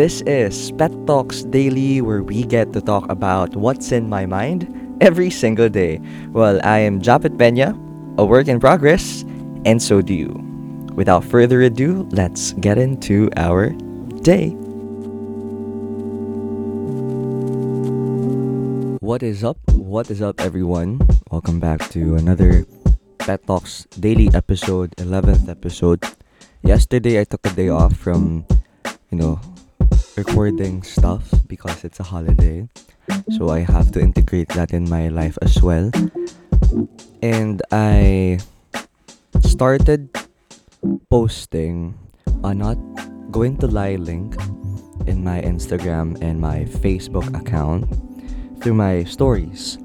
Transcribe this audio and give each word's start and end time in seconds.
This 0.00 0.24
is 0.24 0.72
Pet 0.80 0.96
Talks 1.04 1.44
Daily, 1.44 2.00
where 2.00 2.24
we 2.24 2.40
get 2.48 2.72
to 2.72 2.80
talk 2.80 3.04
about 3.12 3.52
what's 3.52 3.92
in 3.92 4.08
my 4.08 4.24
mind 4.24 4.64
every 5.04 5.28
single 5.28 5.68
day. 5.68 6.00
Well, 6.32 6.56
I 6.64 6.78
am 6.78 7.04
Japet 7.04 7.36
Pena, 7.36 7.76
a 8.16 8.24
work 8.24 8.48
in 8.48 8.60
progress, 8.60 9.28
and 9.68 9.76
so 9.76 10.00
do 10.00 10.16
you. 10.16 10.32
Without 10.96 11.20
further 11.20 11.60
ado, 11.60 12.08
let's 12.16 12.56
get 12.64 12.78
into 12.80 13.28
our 13.36 13.76
day. 14.24 14.56
What 19.04 19.20
is 19.20 19.44
up? 19.44 19.60
What 19.76 20.08
is 20.08 20.22
up, 20.24 20.40
everyone? 20.40 21.04
Welcome 21.30 21.60
back 21.60 21.92
to 21.92 22.16
another 22.16 22.64
Pet 23.18 23.46
Talks 23.46 23.84
Daily 24.00 24.32
episode, 24.32 24.96
11th 24.96 25.50
episode. 25.50 26.00
Yesterday, 26.64 27.20
I 27.20 27.24
took 27.24 27.44
a 27.44 27.52
day 27.52 27.68
off 27.68 27.92
from, 28.00 28.46
you 29.12 29.20
know, 29.20 29.38
recording 30.20 30.82
stuff 30.82 31.24
because 31.48 31.80
it's 31.82 31.98
a 31.98 32.04
holiday. 32.04 32.68
So 33.32 33.48
I 33.48 33.60
have 33.60 33.88
to 33.96 34.00
integrate 34.04 34.52
that 34.52 34.76
in 34.76 34.84
my 34.84 35.08
life 35.08 35.40
as 35.40 35.62
well. 35.64 35.88
And 37.24 37.62
I 37.72 38.36
started 39.40 40.12
posting 41.08 41.96
a 42.44 42.52
not 42.52 42.76
going 43.32 43.56
to 43.64 43.66
lie 43.66 43.96
link 43.96 44.36
in 45.08 45.24
my 45.24 45.40
Instagram 45.40 46.20
and 46.20 46.36
my 46.36 46.68
Facebook 46.68 47.32
account 47.32 47.88
through 48.60 48.76
my 48.76 49.04
stories. 49.04 49.80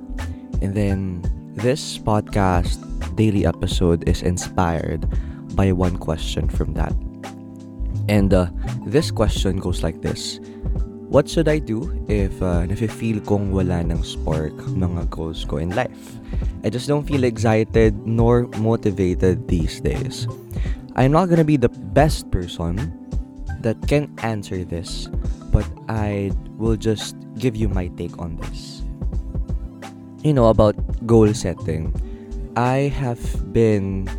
And 0.59 0.75
then 0.75 1.23
this 1.55 1.95
podcast 1.95 2.83
daily 3.15 3.47
episode 3.47 4.03
is 4.03 4.19
inspired 4.19 5.07
by 5.55 5.71
one 5.71 5.95
question 5.95 6.51
from 6.51 6.75
that. 6.75 6.91
And 8.07 8.33
uh, 8.33 8.47
this 8.85 9.09
question 9.09 9.57
goes 9.57 9.81
like 9.83 10.01
this. 10.01 10.39
What 11.09 11.29
should 11.29 11.47
I 11.47 11.59
do 11.59 11.89
if 12.09 12.41
uh, 12.41 12.65
nafe-feel 12.65 13.21
kong 13.23 13.53
wala 13.53 13.85
ng 13.85 14.03
spark 14.03 14.53
mga 14.73 15.09
goals 15.09 15.45
ko 15.45 15.57
in 15.57 15.71
life? 15.71 16.17
I 16.65 16.69
just 16.69 16.89
don't 16.89 17.05
feel 17.05 17.23
excited 17.23 17.95
nor 18.03 18.49
motivated 18.59 19.47
these 19.47 19.79
days. 19.79 20.27
I'm 20.97 21.13
not 21.13 21.29
gonna 21.29 21.47
be 21.47 21.57
the 21.57 21.71
best 21.93 22.29
person 22.31 22.91
that 23.61 23.77
can 23.87 24.11
answer 24.25 24.65
this, 24.65 25.07
but 25.53 25.65
I 25.87 26.33
will 26.57 26.75
just 26.75 27.15
give 27.37 27.55
you 27.55 27.69
my 27.69 27.87
take 27.95 28.17
on 28.17 28.37
this. 28.37 28.81
You 30.25 30.33
know, 30.33 30.49
about 30.49 30.75
goal 31.05 31.33
setting. 31.33 31.93
I 32.57 32.89
have 32.97 33.21
been 33.53 34.09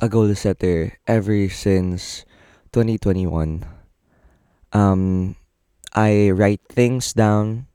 a 0.00 0.08
goal 0.08 0.34
setter 0.34 0.92
ever 1.08 1.48
since 1.48 2.27
2021. 2.72 3.64
Um, 4.72 5.34
I 5.94 6.30
write 6.30 6.62
things 6.68 7.12
down. 7.12 7.66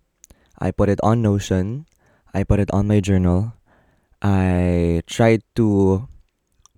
I 0.59 0.71
put 0.71 0.89
it 0.89 0.99
on 1.03 1.21
Notion. 1.21 1.85
I 2.33 2.43
put 2.43 2.59
it 2.59 2.71
on 2.71 2.87
my 2.87 2.99
journal. 2.99 3.53
I 4.21 5.01
try 5.05 5.39
to 5.55 6.07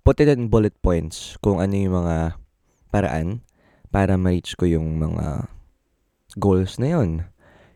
put 0.04 0.18
it 0.20 0.28
in 0.28 0.48
bullet 0.48 0.74
points 0.82 1.38
kung 1.42 1.60
ano 1.62 1.74
yung 1.76 1.94
mga 2.02 2.16
paraan 2.90 3.46
para 3.94 4.18
ma-reach 4.18 4.58
ko 4.58 4.66
yung 4.66 4.98
mga 4.98 5.46
goals 6.38 6.78
na 6.78 6.98
yun. 6.98 7.30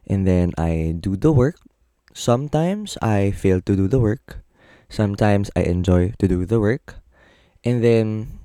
And 0.09 0.27
then 0.27 0.51
I 0.59 0.99
do 0.99 1.15
the 1.15 1.31
work. 1.31 1.61
Sometimes 2.13 2.99
I 2.99 3.31
fail 3.31 3.63
to 3.63 3.77
do 3.77 3.87
the 3.87 4.03
work. 4.03 4.43
Sometimes 4.91 5.51
I 5.55 5.63
enjoy 5.71 6.19
to 6.19 6.27
do 6.27 6.43
the 6.43 6.59
work. 6.59 6.99
And 7.63 7.85
then 7.85 8.40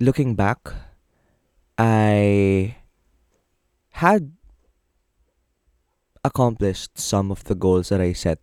looking 0.00 0.34
back, 0.34 0.72
I 1.76 2.74
had 4.00 4.32
accomplished 6.24 6.96
some 6.96 7.30
of 7.30 7.44
the 7.44 7.54
goals 7.54 7.92
that 7.92 8.00
I 8.00 8.16
set. 8.16 8.40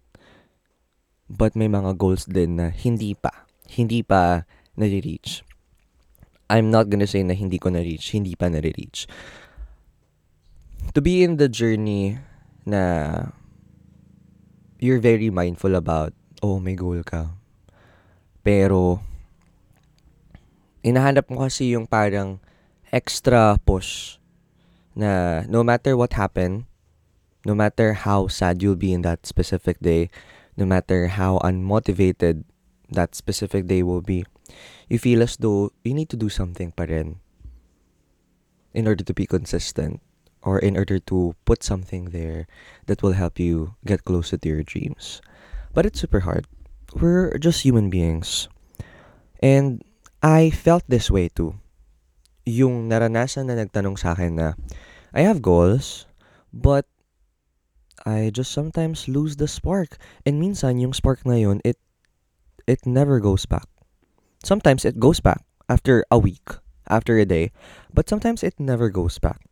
But 1.27 1.57
may 1.57 1.67
mga 1.67 1.97
goals 1.97 2.23
din 2.29 2.55
na 2.55 2.69
hindi 2.69 3.17
pa. 3.17 3.49
Hindi 3.67 4.05
pa 4.05 4.47
nare-reach. 4.77 5.43
I'm 6.47 6.71
not 6.71 6.87
gonna 6.87 7.09
say 7.09 7.25
na 7.25 7.35
hindi 7.35 7.59
ko 7.59 7.67
na-reach. 7.67 8.15
Hindi 8.15 8.37
pa 8.39 8.47
nare-reach. 8.47 9.09
To 10.95 11.03
be 11.03 11.25
in 11.25 11.35
the 11.35 11.51
journey 11.51 12.21
na 12.63 13.33
you're 14.79 15.03
very 15.03 15.27
mindful 15.27 15.75
about, 15.75 16.13
oh, 16.39 16.61
may 16.61 16.77
goal 16.79 17.03
ka. 17.03 17.35
Pero, 18.45 19.03
inahanap 20.87 21.27
mo 21.27 21.43
kasi 21.43 21.75
yung 21.75 21.85
parang 21.85 22.39
extra 22.95 23.59
push 23.67 24.17
na 24.95 25.43
no 25.51 25.61
matter 25.61 25.99
what 25.99 26.15
happened, 26.15 26.65
no 27.43 27.53
matter 27.53 27.93
how 27.93 28.27
sad 28.31 28.63
you'll 28.63 28.79
be 28.79 28.95
in 28.95 29.03
that 29.03 29.27
specific 29.27 29.77
day, 29.83 30.09
no 30.55 30.65
matter 30.65 31.11
how 31.13 31.37
unmotivated 31.43 32.47
that 32.89 33.13
specific 33.13 33.67
day 33.67 33.83
will 33.83 34.01
be, 34.01 34.25
you 34.87 34.97
feel 34.97 35.21
as 35.21 35.37
though 35.37 35.71
you 35.83 35.93
need 35.93 36.09
to 36.09 36.17
do 36.17 36.31
something 36.31 36.71
pa 36.71 36.87
rin 36.87 37.19
in 38.73 38.87
order 38.87 39.03
to 39.03 39.13
be 39.13 39.27
consistent 39.27 40.01
or 40.41 40.59
in 40.59 40.77
order 40.77 40.97
to 40.97 41.35
put 41.45 41.63
something 41.63 42.15
there 42.15 42.47
that 42.87 43.03
will 43.03 43.13
help 43.13 43.39
you 43.39 43.75
get 43.85 44.05
closer 44.05 44.37
to 44.37 44.47
your 44.47 44.63
dreams. 44.63 45.21
But 45.73 45.85
it's 45.85 45.99
super 45.99 46.21
hard. 46.21 46.47
We're 46.95 47.37
just 47.37 47.61
human 47.61 47.89
beings. 47.89 48.47
And 49.43 49.83
I 50.21 50.49
felt 50.49 50.83
this 50.87 51.11
way 51.11 51.29
too. 51.29 51.55
Yung 52.47 52.89
naranasan 52.89 53.51
na 53.51 53.59
nagtanong 53.59 53.99
sa 53.99 54.17
akin 54.17 54.39
na, 54.39 54.57
I 55.13 55.21
have 55.21 55.45
goals, 55.45 56.07
but 56.49 56.89
I 58.05 58.31
just 58.33 58.51
sometimes 58.51 59.07
lose 59.07 59.35
the 59.37 59.47
spark. 59.47 59.99
And 60.25 60.41
minsan, 60.41 60.79
yung 60.79 60.93
spark 60.93 61.25
na 61.25 61.35
yun, 61.35 61.61
it, 61.63 61.77
it 62.65 62.85
never 62.85 63.19
goes 63.19 63.45
back. 63.45 63.67
Sometimes 64.43 64.85
it 64.85 64.99
goes 64.99 65.19
back 65.19 65.43
after 65.69 66.05
a 66.09 66.17
week, 66.17 66.47
after 66.87 67.17
a 67.17 67.25
day, 67.25 67.51
but 67.93 68.09
sometimes 68.09 68.43
it 68.43 68.55
never 68.59 68.89
goes 68.89 69.19
back. 69.19 69.43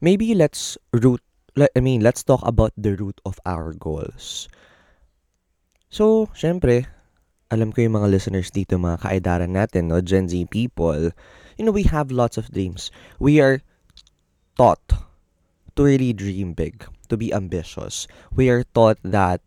Maybe 0.00 0.34
let's 0.34 0.78
root, 0.92 1.20
I 1.58 1.80
mean, 1.80 2.00
let's 2.00 2.24
talk 2.24 2.40
about 2.42 2.72
the 2.76 2.96
root 2.96 3.20
of 3.26 3.38
our 3.44 3.74
goals. 3.74 4.48
So, 5.90 6.30
syempre, 6.32 6.86
alam 7.50 7.74
ko 7.74 7.82
yung 7.82 7.98
mga 7.98 8.10
listeners 8.10 8.54
dito, 8.54 8.78
mga 8.78 9.02
kaedaran 9.02 9.52
natin, 9.52 9.90
no? 9.90 9.98
Gen 9.98 10.30
Z 10.30 10.38
people, 10.54 11.10
you 11.58 11.66
know, 11.66 11.74
we 11.74 11.84
have 11.84 12.14
lots 12.14 12.38
of 12.38 12.50
dreams. 12.54 12.94
We 13.18 13.42
are 13.42 13.60
taught 14.56 14.82
to 15.76 15.80
really 15.82 16.14
dream 16.14 16.54
big, 16.54 16.86
to 17.10 17.18
be 17.18 17.34
ambitious. 17.34 18.06
We 18.30 18.48
are 18.48 18.62
taught 18.74 18.98
that 19.02 19.42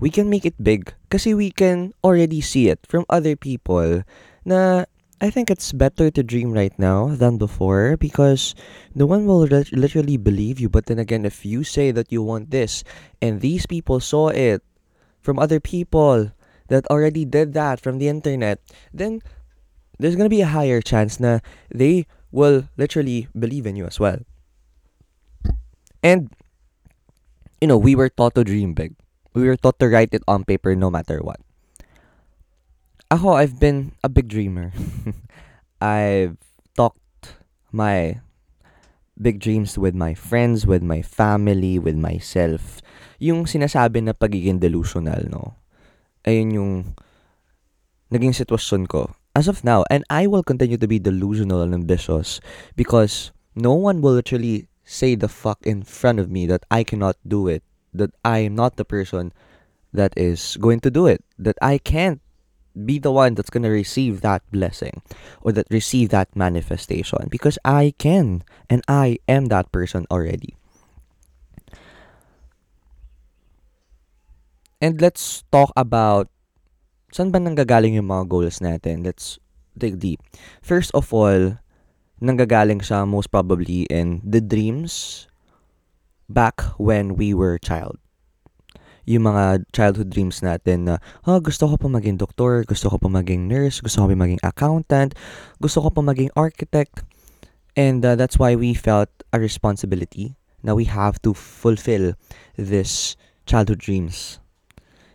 we 0.00 0.08
can 0.08 0.32
make 0.32 0.48
it 0.48 0.56
big 0.56 0.96
kasi 1.12 1.36
we 1.36 1.52
can 1.52 1.92
already 2.02 2.40
see 2.40 2.72
it 2.72 2.80
from 2.88 3.04
other 3.12 3.36
people 3.36 4.02
na 4.48 4.88
I 5.20 5.28
think 5.28 5.52
it's 5.52 5.76
better 5.76 6.08
to 6.08 6.24
dream 6.24 6.56
right 6.56 6.72
now 6.80 7.12
than 7.12 7.36
before 7.36 8.00
because 8.00 8.56
no 8.96 9.04
one 9.04 9.28
will 9.28 9.44
literally 9.44 10.16
believe 10.16 10.56
you. 10.56 10.72
But 10.72 10.86
then 10.88 10.98
again, 10.98 11.28
if 11.28 11.44
you 11.44 11.60
say 11.60 11.92
that 11.92 12.08
you 12.08 12.24
want 12.24 12.48
this 12.48 12.82
and 13.20 13.44
these 13.44 13.68
people 13.68 14.00
saw 14.00 14.32
it 14.32 14.64
from 15.20 15.38
other 15.38 15.60
people, 15.60 16.32
that 16.70 16.86
already 16.86 17.26
did 17.26 17.52
that 17.58 17.82
from 17.82 17.98
the 17.98 18.08
internet, 18.08 18.62
then 18.94 19.20
there's 19.98 20.16
gonna 20.16 20.32
be 20.32 20.40
a 20.40 20.54
higher 20.54 20.80
chance 20.80 21.20
na 21.20 21.42
they 21.68 22.06
will 22.30 22.70
literally 22.78 23.28
believe 23.36 23.66
in 23.66 23.76
you 23.76 23.84
as 23.84 24.00
well. 24.00 24.22
And 26.00 26.30
you 27.60 27.68
know, 27.68 27.76
we 27.76 27.94
were 27.94 28.08
taught 28.08 28.34
to 28.34 28.44
dream 28.44 28.72
big. 28.72 28.96
We 29.34 29.44
were 29.44 29.58
taught 29.58 29.78
to 29.78 29.88
write 29.88 30.14
it 30.14 30.24
on 30.26 30.48
paper 30.48 30.74
no 30.74 30.90
matter 30.90 31.20
what. 31.20 31.38
Ako, 33.10 33.34
I've 33.36 33.60
been 33.60 33.92
a 34.02 34.08
big 34.08 34.28
dreamer. 34.28 34.72
I've 35.82 36.38
talked 36.76 37.36
my 37.72 38.20
big 39.20 39.38
dreams 39.40 39.76
with 39.76 39.94
my 39.94 40.14
friends, 40.14 40.64
with 40.64 40.82
my 40.82 41.02
family, 41.02 41.78
with 41.78 41.96
myself. 41.96 42.80
Yung 43.20 43.44
sinasabi 43.44 44.00
na 44.02 44.16
pagiging 44.16 44.62
delusional, 44.62 45.28
no? 45.28 45.59
Ayun 46.24 46.50
yung 46.54 46.72
naging 48.10 48.34
sitwasyon 48.34 48.88
ko 48.90 49.14
as 49.34 49.48
of 49.48 49.64
now. 49.64 49.84
And 49.90 50.04
I 50.10 50.26
will 50.26 50.42
continue 50.42 50.76
to 50.76 50.88
be 50.88 50.98
delusional 50.98 51.62
and 51.62 51.74
ambitious 51.74 52.40
because 52.76 53.32
no 53.54 53.74
one 53.74 54.00
will 54.00 54.12
literally 54.12 54.68
say 54.84 55.14
the 55.14 55.28
fuck 55.28 55.58
in 55.62 55.82
front 55.82 56.18
of 56.18 56.30
me 56.30 56.46
that 56.46 56.64
I 56.70 56.82
cannot 56.82 57.16
do 57.26 57.46
it, 57.46 57.62
that 57.94 58.10
I 58.24 58.42
am 58.50 58.54
not 58.54 58.76
the 58.76 58.84
person 58.84 59.32
that 59.92 60.14
is 60.16 60.56
going 60.60 60.80
to 60.80 60.90
do 60.90 61.06
it, 61.06 61.24
that 61.38 61.56
I 61.62 61.78
can't 61.78 62.20
be 62.86 62.98
the 62.98 63.10
one 63.10 63.34
that's 63.34 63.50
going 63.50 63.66
to 63.66 63.70
receive 63.70 64.20
that 64.20 64.42
blessing 64.50 65.02
or 65.42 65.52
that 65.52 65.66
receive 65.70 66.10
that 66.10 66.34
manifestation 66.36 67.26
because 67.28 67.58
I 67.64 67.94
can 67.98 68.42
and 68.68 68.82
I 68.86 69.18
am 69.26 69.46
that 69.46 69.72
person 69.72 70.06
already. 70.10 70.54
And 74.80 74.96
let's 74.96 75.44
talk 75.52 75.76
about 75.76 76.32
saan 77.12 77.28
ba 77.28 77.36
nanggagaling 77.36 78.00
yung 78.00 78.08
mga 78.08 78.32
goals 78.32 78.64
natin. 78.64 79.04
Let's 79.04 79.36
dig 79.76 80.00
deep. 80.00 80.24
First 80.64 80.88
of 80.96 81.12
all, 81.12 81.60
nanggagaling 82.24 82.80
siya 82.80 83.04
most 83.04 83.28
probably 83.28 83.84
in 83.92 84.24
the 84.24 84.40
dreams 84.40 85.28
back 86.32 86.64
when 86.80 87.20
we 87.20 87.36
were 87.36 87.60
child. 87.60 88.00
Yung 89.04 89.28
mga 89.28 89.68
childhood 89.76 90.16
dreams 90.16 90.40
natin 90.40 90.88
na, 90.88 90.96
oh, 91.28 91.44
gusto 91.44 91.68
ko 91.68 91.76
pa 91.76 91.88
maging 91.92 92.16
doktor, 92.16 92.64
gusto 92.64 92.88
ko 92.88 92.96
pa 92.96 93.12
maging 93.12 93.52
nurse, 93.52 93.84
gusto 93.84 94.00
ko 94.00 94.08
pa 94.08 94.16
maging 94.16 94.40
accountant, 94.40 95.12
gusto 95.60 95.84
ko 95.84 95.92
pa 95.92 96.00
maging 96.00 96.32
architect. 96.32 97.04
And 97.76 98.00
uh, 98.00 98.16
that's 98.16 98.40
why 98.40 98.56
we 98.56 98.72
felt 98.72 99.12
a 99.32 99.36
responsibility 99.36 100.40
na 100.64 100.72
we 100.72 100.88
have 100.88 101.20
to 101.20 101.36
fulfill 101.36 102.16
this 102.56 103.20
childhood 103.44 103.84
dreams. 103.84 104.39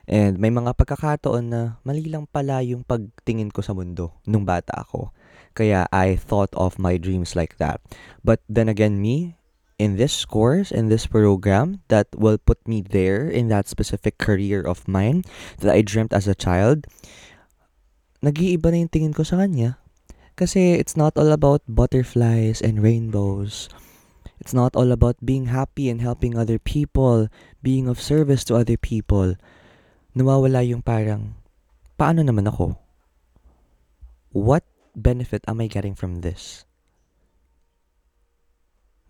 And 0.05 0.37
may 0.37 0.53
mga 0.53 0.77
pagkakataon 0.77 1.45
na 1.49 1.81
mali 1.81 2.05
lang 2.05 2.29
pala 2.29 2.61
yung 2.61 2.85
pagtingin 2.85 3.49
ko 3.49 3.65
sa 3.65 3.73
mundo 3.73 4.13
nung 4.29 4.45
bata 4.45 4.85
ako. 4.85 5.09
Kaya 5.57 5.89
I 5.89 6.13
thought 6.13 6.53
of 6.53 6.77
my 6.77 7.01
dreams 7.01 7.33
like 7.33 7.57
that. 7.57 7.81
But 8.21 8.45
then 8.45 8.69
again, 8.69 9.01
me, 9.01 9.33
in 9.81 9.97
this 9.97 10.13
course, 10.23 10.69
in 10.69 10.93
this 10.93 11.07
program 11.09 11.81
that 11.89 12.07
will 12.13 12.37
put 12.37 12.61
me 12.67 12.85
there 12.85 13.25
in 13.25 13.49
that 13.49 13.67
specific 13.67 14.21
career 14.21 14.61
of 14.61 14.87
mine 14.87 15.25
that 15.59 15.73
I 15.73 15.81
dreamt 15.81 16.13
as 16.13 16.27
a 16.27 16.37
child, 16.37 16.85
nag-iiba 18.21 18.69
na 18.69 18.85
yung 18.85 18.93
tingin 18.93 19.15
ko 19.15 19.25
sa 19.25 19.41
kanya. 19.41 19.81
Kasi 20.35 20.75
it's 20.75 20.99
not 20.99 21.15
all 21.17 21.31
about 21.31 21.63
butterflies 21.65 22.59
and 22.61 22.83
rainbows. 22.83 23.71
It's 24.37 24.53
not 24.53 24.75
all 24.75 24.91
about 24.91 25.15
being 25.23 25.47
happy 25.47 25.87
and 25.87 26.03
helping 26.03 26.35
other 26.35 26.59
people, 26.59 27.31
being 27.63 27.87
of 27.87 28.03
service 28.03 28.43
to 28.51 28.59
other 28.59 28.75
people 28.75 29.39
nawawala 30.15 30.63
yung 30.63 30.79
parang, 30.79 31.35
paano 31.99 32.23
naman 32.23 32.47
ako? 32.47 32.79
What 34.31 34.63
benefit 34.95 35.43
am 35.45 35.59
I 35.59 35.67
getting 35.67 35.93
from 35.93 36.23
this? 36.23 36.63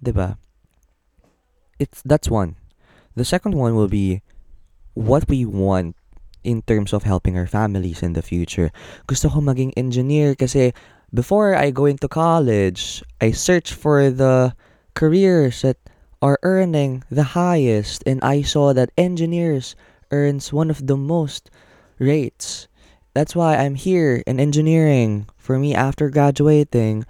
'Di 0.02 0.12
ba? 0.12 0.38
It's 1.78 2.02
that's 2.02 2.30
one. 2.30 2.58
The 3.16 3.26
second 3.26 3.54
one 3.56 3.78
will 3.78 3.90
be 3.90 4.26
what 4.94 5.30
we 5.30 5.46
want 5.46 5.96
in 6.46 6.62
terms 6.62 6.94
of 6.94 7.04
helping 7.04 7.38
our 7.38 7.48
families 7.48 8.06
in 8.06 8.14
the 8.14 8.22
future. 8.22 8.70
Gusto 9.10 9.30
ko 9.30 9.42
maging 9.42 9.74
engineer 9.74 10.38
kasi 10.38 10.74
before 11.10 11.58
I 11.58 11.72
go 11.72 11.86
into 11.90 12.08
college, 12.08 13.02
I 13.20 13.32
search 13.32 13.74
for 13.74 14.14
the 14.14 14.54
careers 14.94 15.66
that 15.66 15.78
are 16.22 16.40
earning 16.44 17.04
the 17.10 17.36
highest 17.36 18.04
and 18.06 18.22
I 18.22 18.42
saw 18.46 18.74
that 18.74 18.94
engineers 18.98 19.76
earns 20.16 20.56
one 20.56 20.72
of 20.72 20.88
the 20.88 20.96
most 20.96 21.52
rates. 22.00 22.72
That's 23.12 23.36
why 23.36 23.60
I'm 23.60 23.76
here 23.76 24.24
in 24.24 24.40
engineering. 24.40 25.28
For 25.36 25.60
me, 25.60 25.76
after 25.76 26.08
graduating, 26.08 27.04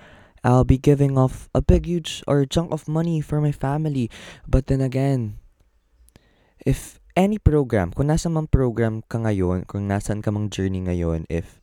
I'll 0.45 0.65
be 0.65 0.77
giving 0.77 1.17
off 1.17 1.49
a 1.53 1.61
big, 1.61 1.85
huge 1.85 2.25
or 2.25 2.45
chunk 2.45 2.73
of 2.73 2.89
money 2.89 3.21
for 3.21 3.41
my 3.41 3.53
family. 3.53 4.09
But 4.49 4.65
then 4.65 4.81
again, 4.81 5.37
if 6.65 7.01
any 7.17 7.37
program, 7.37 7.89
kung 7.93 8.13
nasa 8.13 8.29
mang 8.29 8.45
program 8.49 9.01
ka 9.09 9.17
ngayon, 9.17 9.65
kung 9.65 9.89
nasan 9.89 10.21
ka 10.21 10.29
mang 10.29 10.49
journey 10.53 10.81
ngayon, 10.85 11.25
if 11.29 11.61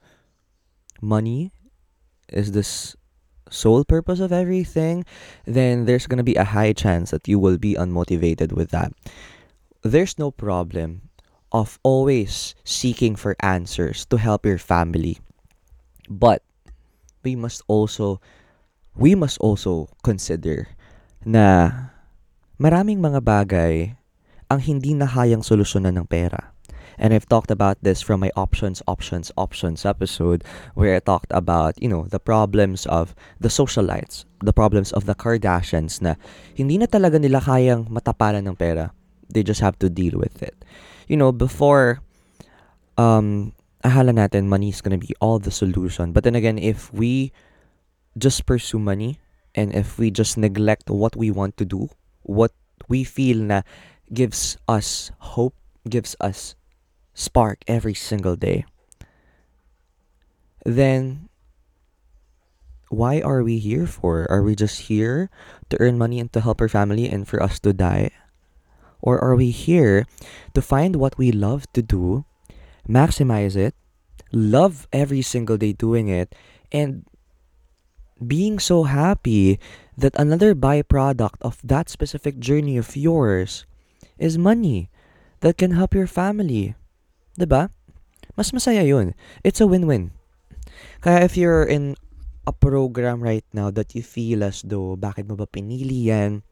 money 0.98 1.54
is 2.26 2.50
this 2.50 2.98
sole 3.46 3.84
purpose 3.84 4.18
of 4.18 4.32
everything, 4.32 5.04
then 5.46 5.84
there's 5.84 6.10
gonna 6.10 6.26
be 6.26 6.34
a 6.34 6.50
high 6.56 6.72
chance 6.72 7.14
that 7.14 7.28
you 7.28 7.38
will 7.38 7.58
be 7.58 7.78
unmotivated 7.78 8.50
with 8.50 8.74
that. 8.74 8.90
There's 9.86 10.18
no 10.18 10.30
problem 10.30 11.11
of 11.52 11.78
always 11.84 12.56
seeking 12.64 13.14
for 13.14 13.36
answers 13.40 14.04
to 14.08 14.16
help 14.16 14.44
your 14.44 14.58
family. 14.58 15.20
But 16.08 16.42
we 17.22 17.36
must 17.36 17.62
also 17.68 18.20
we 18.96 19.14
must 19.14 19.38
also 19.38 19.88
consider 20.02 20.68
na 21.24 21.70
maraming 22.58 23.00
mga 23.00 23.20
bagay 23.24 23.96
ang 24.52 24.60
hindi 24.60 24.92
na 24.92 25.08
hayang 25.08 25.40
solusyonan 25.40 25.96
ng 25.96 26.08
pera. 26.08 26.52
And 27.00 27.16
I've 27.16 27.28
talked 27.28 27.50
about 27.50 27.80
this 27.80 28.04
from 28.04 28.20
my 28.20 28.28
options, 28.36 28.84
options, 28.86 29.32
options 29.40 29.88
episode 29.88 30.44
where 30.76 30.94
I 30.94 31.00
talked 31.00 31.32
about, 31.32 31.80
you 31.80 31.88
know, 31.88 32.04
the 32.04 32.20
problems 32.20 32.84
of 32.84 33.16
the 33.40 33.48
socialites, 33.48 34.28
the 34.44 34.52
problems 34.52 34.92
of 34.92 35.08
the 35.08 35.16
Kardashians 35.16 36.04
na 36.04 36.20
hindi 36.52 36.76
na 36.76 36.84
talaga 36.84 37.16
nila 37.16 37.40
kayang 37.40 37.88
matapalan 37.88 38.44
ng 38.44 38.56
pera. 38.60 38.92
They 39.32 39.40
just 39.40 39.64
have 39.64 39.80
to 39.80 39.88
deal 39.88 40.20
with 40.20 40.44
it. 40.44 40.52
You 41.08 41.16
know, 41.16 41.32
before, 41.32 42.00
um, 42.96 43.52
ahala 43.84 44.14
natin 44.14 44.46
money 44.46 44.68
is 44.68 44.80
gonna 44.80 44.98
be 44.98 45.14
all 45.20 45.38
the 45.38 45.50
solution. 45.50 46.12
But 46.12 46.24
then 46.24 46.34
again, 46.34 46.58
if 46.58 46.92
we 46.92 47.32
just 48.18 48.46
pursue 48.46 48.78
money 48.78 49.18
and 49.54 49.74
if 49.74 49.98
we 49.98 50.10
just 50.10 50.36
neglect 50.38 50.90
what 50.90 51.16
we 51.16 51.30
want 51.30 51.56
to 51.58 51.64
do, 51.64 51.88
what 52.22 52.52
we 52.88 53.04
feel 53.04 53.38
na 53.38 53.62
gives 54.12 54.56
us 54.68 55.10
hope, 55.34 55.54
gives 55.88 56.14
us 56.20 56.54
spark 57.14 57.64
every 57.66 57.94
single 57.94 58.36
day, 58.36 58.64
then 60.64 61.28
why 62.92 63.20
are 63.20 63.42
we 63.42 63.58
here 63.58 63.86
for? 63.86 64.28
Are 64.30 64.42
we 64.42 64.54
just 64.54 64.92
here 64.92 65.30
to 65.70 65.80
earn 65.80 65.96
money 65.96 66.20
and 66.20 66.32
to 66.32 66.40
help 66.40 66.60
our 66.60 66.68
family 66.68 67.08
and 67.08 67.26
for 67.26 67.42
us 67.42 67.58
to 67.60 67.72
die? 67.72 68.12
Or 69.02 69.18
are 69.18 69.34
we 69.34 69.50
here 69.50 70.06
to 70.54 70.62
find 70.62 70.96
what 70.96 71.18
we 71.18 71.34
love 71.34 71.66
to 71.74 71.82
do, 71.82 72.24
maximize 72.88 73.58
it, 73.58 73.74
love 74.30 74.86
every 74.92 75.20
single 75.20 75.58
day 75.58 75.74
doing 75.74 76.08
it, 76.08 76.34
and 76.70 77.04
being 78.22 78.62
so 78.62 78.84
happy 78.84 79.58
that 79.98 80.14
another 80.14 80.54
byproduct 80.54 81.42
of 81.42 81.58
that 81.66 81.90
specific 81.90 82.38
journey 82.38 82.78
of 82.78 82.96
yours 82.96 83.66
is 84.18 84.38
money 84.38 84.88
that 85.42 85.58
can 85.58 85.72
help 85.72 85.92
your 85.92 86.06
family. 86.06 86.74
Diba? 87.38 87.70
Mas 88.38 88.54
masaya 88.54 88.86
yun. 88.86 89.14
It's 89.42 89.60
a 89.60 89.66
win-win. 89.66 90.12
Kaya 91.02 91.26
if 91.26 91.36
you're 91.36 91.66
in 91.66 91.98
a 92.46 92.52
program 92.52 93.20
right 93.20 93.44
now 93.52 93.70
that 93.70 93.94
you 93.94 94.02
feel 94.02 94.42
as 94.42 94.62
though 94.62 94.96
bakit 94.96 95.26
mo 95.28 95.34
ba 95.34 95.46
pinili 95.46 96.06
yan, 96.08 96.46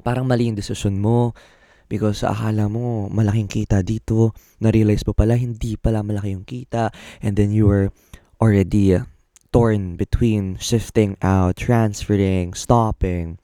parang 0.00 0.26
mali 0.26 0.48
yung 0.48 0.58
desisyon 0.58 0.98
mo. 0.98 1.36
Because 1.90 2.22
akala 2.22 2.70
mo 2.70 3.10
malaking 3.10 3.50
kita 3.50 3.82
dito, 3.82 4.30
na-realize 4.62 5.02
mo 5.02 5.10
pala 5.10 5.34
hindi 5.34 5.74
pala 5.74 6.06
malaki 6.06 6.30
yung 6.32 6.46
kita. 6.46 6.94
And 7.18 7.34
then 7.34 7.50
you 7.50 7.66
were 7.66 7.90
already 8.38 8.94
uh, 8.94 9.10
torn 9.50 9.98
between 9.98 10.54
shifting 10.62 11.18
out, 11.20 11.58
transferring, 11.58 12.54
stopping. 12.54 13.42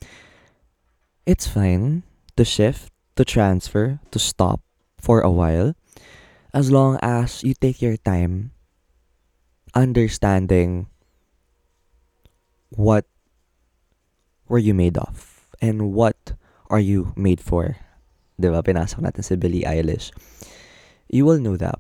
It's 1.26 1.50
fine 1.50 2.06
to 2.38 2.46
shift, 2.46 2.94
to 3.18 3.26
transfer, 3.26 3.98
to 4.14 4.18
stop 4.18 4.62
for 5.02 5.20
a 5.20 5.30
while. 5.30 5.74
As 6.54 6.70
long 6.70 7.02
as 7.02 7.42
you 7.42 7.52
take 7.52 7.82
your 7.82 7.98
time 7.98 8.54
understanding 9.74 10.86
what 12.70 13.04
were 14.48 14.58
you 14.58 14.72
made 14.72 14.96
of 14.96 15.50
and 15.60 15.92
what 15.92 16.38
are 16.70 16.82
you 16.82 17.12
made 17.16 17.40
for? 17.40 17.76
ba? 18.38 18.62
Pinasok 18.62 19.00
natin 19.00 19.22
si 19.24 19.34
Billie 19.36 19.64
Eilish. 19.64 20.12
You 21.08 21.24
will 21.24 21.38
know 21.38 21.56
that. 21.56 21.78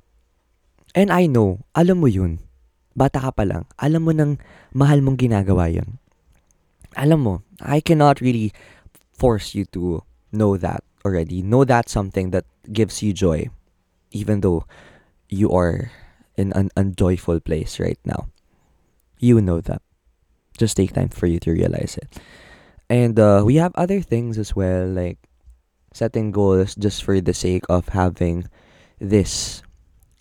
And 0.96 1.12
I 1.12 1.28
know, 1.28 1.66
alam 1.76 2.00
mo 2.00 2.08
yun. 2.08 2.40
Bata 2.96 3.20
ka 3.20 3.30
pa 3.30 3.44
lang. 3.44 3.68
Alam 3.76 4.08
mo 4.08 4.12
nang 4.16 4.40
mahal 4.72 5.04
mong 5.04 5.20
ginagawa 5.20 5.68
yun. 5.68 6.00
Alam 6.96 7.20
mo, 7.20 7.34
I 7.60 7.84
cannot 7.84 8.24
really 8.24 8.56
force 9.12 9.52
you 9.52 9.68
to 9.76 10.00
know 10.32 10.56
that 10.56 10.80
already. 11.04 11.44
Know 11.44 11.68
that 11.68 11.92
something 11.92 12.32
that 12.32 12.48
gives 12.72 13.04
you 13.04 13.12
joy. 13.12 13.52
Even 14.16 14.40
though 14.40 14.64
you 15.28 15.52
are 15.52 15.92
in 16.36 16.52
an 16.56 16.70
unjoyful 16.76 17.40
place 17.40 17.80
right 17.80 18.00
now. 18.04 18.28
You 19.18 19.40
know 19.40 19.60
that. 19.60 19.82
Just 20.56 20.76
take 20.76 20.92
time 20.96 21.08
for 21.08 21.26
you 21.26 21.38
to 21.40 21.52
realize 21.52 22.00
it. 22.00 22.16
And 22.88 23.18
uh, 23.18 23.42
we 23.44 23.56
have 23.56 23.74
other 23.74 24.00
things 24.00 24.38
as 24.38 24.54
well, 24.54 24.86
like 24.86 25.18
setting 25.92 26.30
goals 26.30 26.74
just 26.74 27.02
for 27.02 27.20
the 27.20 27.34
sake 27.34 27.64
of 27.68 27.88
having 27.90 28.46
this 29.00 29.62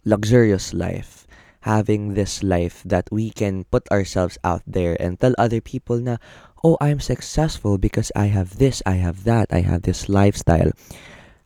luxurious 0.04 0.74
life, 0.74 1.28
having 1.62 2.14
this 2.14 2.42
life 2.42 2.82
that 2.86 3.10
we 3.12 3.30
can 3.30 3.66
put 3.66 3.86
ourselves 3.92 4.38
out 4.44 4.64
there 4.66 4.98
and 5.00 5.20
tell 5.20 5.36
other 5.38 5.62
people 5.62 6.00
na, 6.00 6.18
oh, 6.64 6.78
I'm 6.82 7.00
successful 7.00 7.78
because 7.78 8.12
I 8.16 8.28
have 8.34 8.58
this, 8.58 8.82
I 8.86 8.98
have 8.98 9.26
that, 9.26 9.54
I 9.54 9.62
have 9.62 9.84
this 9.84 10.10
lifestyle, 10.10 10.72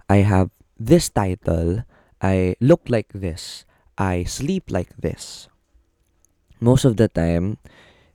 I 0.07 0.17
have 0.23 0.51
this 0.79 1.09
title, 1.09 1.83
I 2.21 2.55
look 2.61 2.87
like 2.87 3.11
this, 3.11 3.65
I 3.97 4.23
sleep 4.23 4.71
like 4.71 4.95
this. 4.95 5.49
Most 6.61 6.85
of 6.85 6.95
the 6.95 7.07
time, 7.07 7.57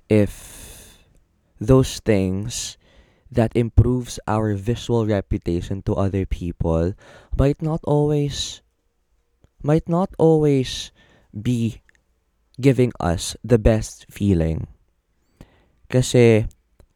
if 0.09 1.01
those 1.61 2.01
things 2.01 2.77
that 3.35 3.55
improves 3.55 4.19
our 4.27 4.55
visual 4.55 5.07
reputation 5.07 5.83
to 5.83 5.95
other 5.95 6.27
people 6.27 6.95
might 7.37 7.61
not 7.61 7.81
always 7.85 8.63
might 9.63 9.89
not 9.89 10.13
always 10.19 10.93
be 11.33 11.81
giving 12.61 12.93
us 13.01 13.35
the 13.43 13.59
best 13.59 14.07
feeling. 14.11 14.69
Kasi 15.89 16.47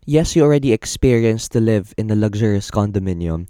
yes, 0.07 0.37
you 0.37 0.43
already 0.43 0.73
experienced 0.73 1.53
to 1.53 1.61
live 1.61 1.95
in 1.97 2.11
a 2.11 2.17
luxurious 2.17 2.71
condominium 2.71 3.49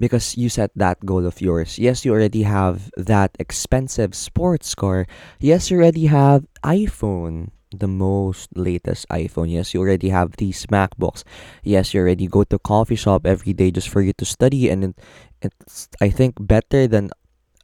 because 0.00 0.36
you 0.36 0.48
set 0.48 0.72
that 0.74 1.04
goal 1.04 1.26
of 1.26 1.40
yours. 1.40 1.78
Yes, 1.78 2.04
you 2.04 2.12
already 2.12 2.42
have 2.42 2.90
that 2.96 3.36
expensive 3.38 4.14
sports 4.14 4.74
car. 4.74 5.06
Yes, 5.38 5.70
you 5.70 5.76
already 5.76 6.06
have 6.06 6.48
iPhone, 6.64 7.52
the 7.72 7.88
most 7.88 8.50
latest 8.56 9.06
iPhone. 9.08 9.50
Yes, 9.50 9.74
you 9.74 9.80
already 9.80 10.10
have 10.10 10.36
these 10.36 10.66
MacBooks. 10.66 11.24
Yes, 11.62 11.94
you 11.94 12.00
already 12.00 12.26
go 12.26 12.44
to 12.44 12.58
coffee 12.58 12.96
shop 12.96 13.26
every 13.26 13.52
day 13.52 13.70
just 13.70 13.88
for 13.88 14.02
you 14.02 14.12
to 14.14 14.24
study 14.24 14.68
and 14.68 14.84
it, 14.84 14.94
it's 15.42 15.88
I 16.00 16.10
think 16.10 16.36
better 16.38 16.86
than 16.86 17.10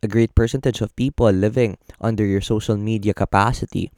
a 0.03 0.09
great 0.09 0.35
percentage 0.35 0.81
of 0.81 0.95
people 0.97 1.31
living 1.31 1.79
under 2.01 2.25
your 2.25 2.41
social 2.41 2.77
media 2.77 3.15
capacity. 3.15 3.91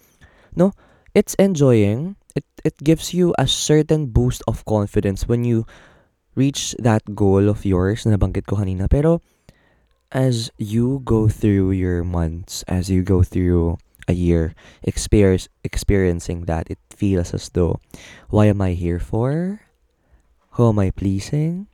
No, 0.55 0.73
it's 1.15 1.35
enjoying. 1.35 2.17
It 2.35 2.45
it 2.65 2.77
gives 2.83 3.13
you 3.13 3.35
a 3.39 3.47
certain 3.47 4.09
boost 4.09 4.43
of 4.49 4.65
confidence 4.65 5.29
when 5.29 5.45
you 5.45 5.67
reach 6.39 6.75
that 6.79 7.15
goal 7.15 7.51
of 7.51 7.67
yours 7.67 8.07
na 8.07 8.17
nabanggit 8.17 8.47
ko 8.47 8.57
kanina. 8.57 8.89
Pero 8.89 9.21
as 10.15 10.49
you 10.57 11.03
go 11.05 11.29
through 11.29 11.77
your 11.77 12.01
months, 12.07 12.65
as 12.65 12.89
you 12.89 13.03
go 13.03 13.21
through 13.21 13.77
a 14.09 14.17
year 14.17 14.57
experience 14.83 15.47
experiencing 15.63 16.49
that, 16.49 16.67
it 16.73 16.81
feels 16.91 17.37
as 17.37 17.53
though, 17.53 17.79
why 18.33 18.47
am 18.49 18.65
I 18.65 18.73
here 18.73 18.99
for? 18.99 19.61
Who 20.57 20.73
am 20.73 20.81
I 20.81 20.91
pleasing? 20.91 21.69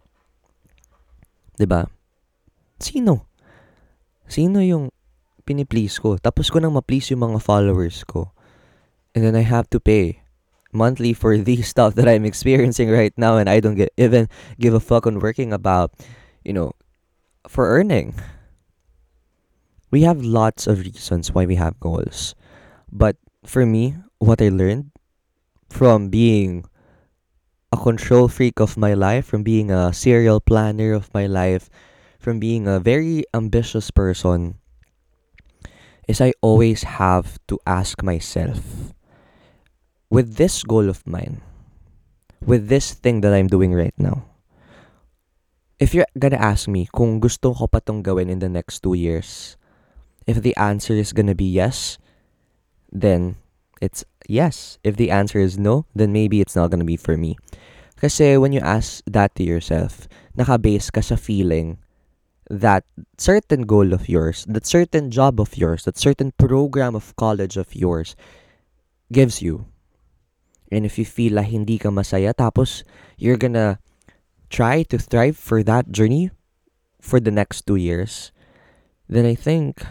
ba? 1.63 1.89
Sino? 2.83 3.31
Sino 4.27 4.59
yung 4.59 4.91
piniplease 5.47 6.03
ko? 6.03 6.19
Tapos 6.19 6.51
ko 6.51 6.59
nang 6.59 6.75
ma-please 6.75 7.15
yung 7.15 7.23
mga 7.23 7.41
followers 7.41 8.03
ko. 8.05 8.35
And 9.15 9.23
then 9.23 9.39
I 9.39 9.47
have 9.47 9.71
to 9.71 9.79
pay 9.79 10.21
monthly 10.75 11.15
for 11.15 11.39
these 11.41 11.71
stuff 11.71 11.95
that 11.95 12.11
I'm 12.11 12.27
experiencing 12.27 12.91
right 12.91 13.15
now 13.17 13.39
and 13.39 13.49
I 13.49 13.63
don't 13.63 13.79
get 13.79 13.95
even 13.97 14.29
give 14.59 14.75
a 14.75 14.83
fuck 14.83 15.07
on 15.07 15.23
working 15.23 15.55
about, 15.55 15.95
you 16.43 16.53
know, 16.53 16.75
for 17.47 17.71
earning. 17.71 18.19
We 19.95 20.03
have 20.03 20.27
lots 20.27 20.67
of 20.67 20.83
reasons 20.83 21.31
why 21.31 21.47
we 21.47 21.55
have 21.55 21.79
goals. 21.79 22.35
But 22.91 23.15
for 23.47 23.63
me, 23.63 23.95
what 24.19 24.43
I 24.43 24.51
learned 24.51 24.91
from 25.71 26.11
being 26.11 26.67
a 27.71 27.79
control 27.79 28.27
freak 28.27 28.59
of 28.59 28.75
my 28.75 28.99
life, 28.99 29.23
from 29.23 29.47
being 29.47 29.71
a 29.71 29.95
serial 29.95 30.43
planner 30.43 30.99
of 30.99 31.15
my 31.15 31.31
life, 31.31 31.71
from 32.19 32.43
being 32.43 32.67
a 32.67 32.83
very 32.83 33.23
ambitious 33.31 33.95
person, 33.95 34.59
is 36.11 36.19
I 36.19 36.35
always 36.43 36.99
have 36.99 37.39
to 37.47 37.63
ask 37.63 38.03
myself 38.03 38.91
with 40.11 40.35
this 40.43 40.67
goal 40.67 40.91
of 40.91 41.07
mine, 41.07 41.39
with 42.43 42.67
this 42.67 42.99
thing 42.99 43.23
that 43.23 43.31
I'm 43.31 43.47
doing 43.47 43.71
right 43.71 43.95
now, 43.95 44.27
if 45.79 45.95
you're 45.95 46.11
gonna 46.19 46.43
ask 46.43 46.67
me 46.67 46.91
kung 46.91 47.23
gusto 47.23 47.55
ko 47.55 47.71
pa 47.71 47.79
tong 47.79 48.03
gawin 48.03 48.27
in 48.27 48.43
the 48.43 48.51
next 48.51 48.83
two 48.83 48.99
years, 48.99 49.55
if 50.27 50.43
the 50.43 50.57
answer 50.57 50.95
is 50.95 51.13
gonna 51.13 51.35
be 51.35 51.49
yes, 51.49 51.99
then 52.93 53.37
it's 53.81 54.05
yes. 54.29 54.79
If 54.85 54.97
the 54.97 55.11
answer 55.11 55.39
is 55.39 55.59
no, 55.59 55.87
then 55.95 56.13
maybe 56.13 56.41
it's 56.41 56.57
not 56.57 56.71
gonna 56.71 56.85
be 56.85 56.97
for 56.97 57.17
me. 57.17 57.37
Kasi 57.97 58.37
when 58.37 58.53
you 58.53 58.61
ask 58.61 59.03
that 59.07 59.35
to 59.37 59.43
yourself, 59.45 60.09
naka-base 60.37 60.91
ka 60.91 61.01
sa 61.01 61.17
feeling 61.17 61.79
that 62.51 62.85
certain 63.17 63.63
goal 63.65 63.93
of 63.93 64.09
yours, 64.09 64.45
that 64.49 64.67
certain 64.67 65.11
job 65.11 65.41
of 65.41 65.57
yours, 65.57 65.85
that 65.85 65.97
certain 65.97 66.33
program 66.37 66.95
of 66.95 67.17
college 67.17 67.57
of 67.57 67.75
yours 67.75 68.17
gives 69.13 69.41
you. 69.41 69.67
And 70.71 70.85
if 70.85 70.99
you 70.99 71.05
feel 71.05 71.35
like 71.35 71.49
hindi 71.49 71.79
ka 71.79 71.89
masaya, 71.89 72.35
tapos 72.35 72.83
you're 73.17 73.41
gonna 73.41 73.79
try 74.51 74.83
to 74.85 74.99
thrive 74.99 75.37
for 75.37 75.63
that 75.63 75.93
journey 75.93 76.31
for 77.01 77.21
the 77.21 77.31
next 77.31 77.67
two 77.67 77.77
years, 77.77 78.33
then 79.09 79.25
I 79.25 79.35
think, 79.35 79.85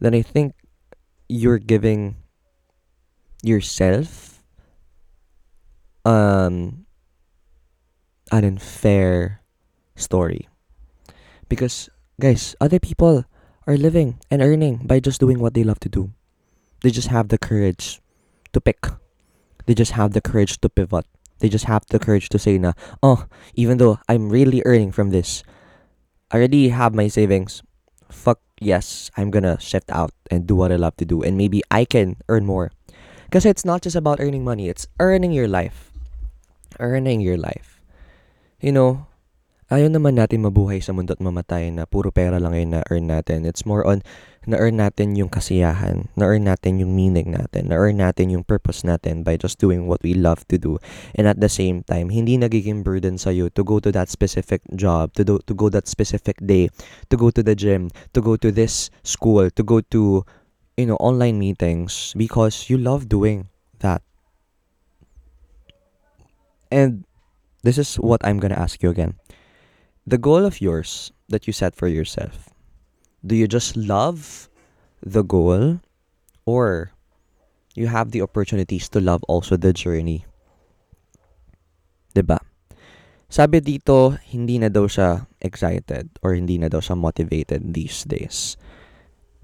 then 0.00 0.14
I 0.14 0.22
think 0.22 0.54
you're 1.28 1.58
giving 1.58 2.16
yourself 3.42 4.42
um 6.04 6.86
an 8.30 8.44
unfair 8.44 9.42
story. 9.96 10.48
Because 11.48 11.88
guys, 12.20 12.54
other 12.60 12.78
people 12.78 13.24
are 13.66 13.76
living 13.76 14.20
and 14.30 14.42
earning 14.42 14.84
by 14.84 15.00
just 15.00 15.20
doing 15.20 15.38
what 15.38 15.54
they 15.54 15.64
love 15.64 15.80
to 15.80 15.88
do. 15.88 16.12
They 16.82 16.90
just 16.90 17.08
have 17.08 17.28
the 17.28 17.38
courage 17.38 18.00
to 18.52 18.60
pick. 18.60 18.86
They 19.66 19.74
just 19.74 19.92
have 19.92 20.12
the 20.12 20.20
courage 20.20 20.60
to 20.60 20.68
pivot. 20.68 21.04
They 21.40 21.48
just 21.48 21.66
have 21.66 21.84
the 21.90 21.98
courage 21.98 22.28
to 22.30 22.38
say 22.38 22.58
na, 22.58 22.72
oh, 23.02 23.26
even 23.54 23.78
though 23.78 23.98
I'm 24.08 24.28
really 24.28 24.62
earning 24.64 24.92
from 24.92 25.10
this, 25.10 25.42
I 26.30 26.36
already 26.38 26.70
have 26.70 26.94
my 26.94 27.08
savings. 27.08 27.62
Fuck 28.10 28.40
yes, 28.60 29.10
I'm 29.16 29.30
gonna 29.30 29.58
shift 29.60 29.90
out 29.90 30.12
and 30.30 30.46
do 30.46 30.54
what 30.54 30.72
I 30.72 30.76
love 30.76 30.96
to 30.98 31.06
do 31.06 31.22
and 31.22 31.36
maybe 31.36 31.62
I 31.70 31.84
can 31.84 32.16
earn 32.28 32.46
more. 32.46 32.70
Because 33.26 33.44
it's 33.44 33.64
not 33.64 33.82
just 33.82 33.96
about 33.96 34.20
earning 34.20 34.44
money, 34.44 34.68
it's 34.68 34.86
earning 35.00 35.32
your 35.32 35.48
life. 35.48 35.92
Earning 36.80 37.20
your 37.20 37.36
life. 37.36 37.80
You 38.60 38.72
know, 38.72 39.06
ayaw 39.68 39.92
naman 39.92 40.16
natin 40.16 40.42
mabuhay 40.42 40.80
sa 40.80 40.96
mundo 40.96 41.12
at 41.12 41.20
mamatay 41.20 41.68
na 41.70 41.84
puro 41.84 42.08
pera 42.08 42.40
lang 42.40 42.56
yung 42.56 42.72
na-earn 42.72 43.06
natin. 43.06 43.44
It's 43.44 43.68
more 43.68 43.84
on 43.84 44.00
na-earn 44.48 44.80
natin 44.80 45.12
yung 45.12 45.28
kasiyahan, 45.28 46.08
na-earn 46.16 46.48
natin 46.48 46.80
yung 46.80 46.96
meaning 46.96 47.36
natin, 47.36 47.68
na-earn 47.68 48.00
natin 48.00 48.32
yung 48.32 48.40
purpose 48.40 48.80
natin 48.80 49.20
by 49.20 49.36
just 49.36 49.60
doing 49.60 49.84
what 49.84 50.00
we 50.00 50.16
love 50.16 50.48
to 50.48 50.56
do. 50.56 50.80
And 51.12 51.28
at 51.28 51.44
the 51.44 51.52
same 51.52 51.84
time, 51.84 52.08
hindi 52.08 52.40
nagiging 52.40 52.80
burden 52.80 53.20
sa'yo 53.20 53.52
to 53.52 53.62
go 53.62 53.76
to 53.78 53.92
that 53.92 54.08
specific 54.08 54.64
job, 54.72 55.12
to, 55.20 55.22
do, 55.22 55.36
to 55.44 55.52
go 55.52 55.68
that 55.68 55.84
specific 55.84 56.40
day, 56.40 56.72
to 57.12 57.16
go 57.20 57.28
to 57.28 57.44
the 57.44 57.52
gym, 57.52 57.92
to 58.16 58.24
go 58.24 58.40
to 58.40 58.48
this 58.48 58.88
school, 59.04 59.52
to 59.52 59.62
go 59.62 59.84
to, 59.92 60.24
you 60.80 60.86
know, 60.88 60.96
online 60.96 61.38
meetings 61.38 62.16
because 62.16 62.72
you 62.72 62.80
love 62.80 63.12
doing 63.12 63.52
that. 63.84 64.00
And 66.72 67.04
this 67.62 67.76
is 67.76 68.00
what 68.00 68.24
I'm 68.24 68.40
gonna 68.40 68.56
ask 68.56 68.82
you 68.82 68.88
again 68.88 69.20
the 70.08 70.16
goal 70.16 70.48
of 70.48 70.60
yours 70.64 71.12
that 71.28 71.46
you 71.46 71.52
set 71.52 71.76
for 71.76 71.86
yourself, 71.86 72.48
do 73.24 73.34
you 73.34 73.46
just 73.46 73.76
love 73.76 74.48
the 75.02 75.22
goal 75.22 75.80
or 76.46 76.92
you 77.74 77.86
have 77.86 78.10
the 78.10 78.22
opportunities 78.22 78.88
to 78.90 79.00
love 79.00 79.22
also 79.26 79.56
the 79.56 79.72
journey? 79.72 80.24
'Di 82.14 82.22
ba? 82.26 82.38
Sabi 83.28 83.60
dito, 83.60 84.16
hindi 84.32 84.56
na 84.56 84.72
daw 84.72 84.88
siya 84.88 85.28
excited 85.44 86.08
or 86.24 86.32
hindi 86.32 86.56
na 86.56 86.72
daw 86.72 86.80
siya 86.80 86.96
motivated 86.96 87.76
these 87.76 88.08
days. 88.08 88.56